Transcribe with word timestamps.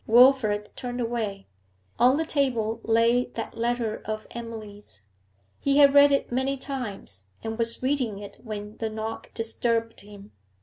Wilfrid 0.07 0.71
turned 0.75 0.99
away. 0.99 1.45
On 1.99 2.17
the 2.17 2.25
table 2.25 2.81
lay 2.83 3.25
that 3.35 3.55
letter 3.55 4.01
of 4.05 4.25
Emily's; 4.31 5.03
he 5.59 5.77
had 5.77 5.93
read 5.93 6.11
it 6.11 6.31
many 6.31 6.57
times, 6.57 7.25
and 7.43 7.55
was 7.55 7.83
reading 7.83 8.17
it 8.17 8.39
when 8.43 8.77
the 8.77 8.89
knock 8.89 9.31
disturbed 9.35 9.99
him. 10.01 10.31